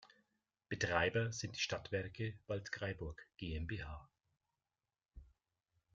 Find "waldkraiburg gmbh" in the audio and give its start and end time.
2.47-4.09